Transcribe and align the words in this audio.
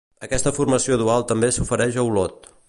Aquesta 0.27 0.53
formació 0.55 0.97
dual 1.03 1.27
també 1.33 1.51
s'ofereix 1.59 2.01
a 2.01 2.07
Olot. 2.11 2.51